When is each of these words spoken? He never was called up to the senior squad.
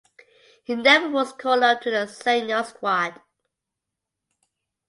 He 0.63 0.73
never 0.73 1.09
was 1.09 1.31
called 1.31 1.61
up 1.61 1.81
to 1.81 1.91
the 1.91 2.07
senior 2.07 2.63
squad. 2.63 3.21